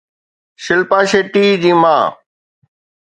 شلپا 0.63 0.99
شيٽي 1.11 1.45
جي 1.65 1.71
ماءُ 1.85 2.05